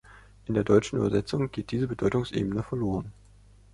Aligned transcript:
In 0.47 0.55
der 0.55 0.63
deutschen 0.63 0.97
Übersetzung 0.97 1.51
geht 1.51 1.69
diese 1.69 1.85
Bedeutungsebene 1.87 2.63
verloren. 2.63 3.13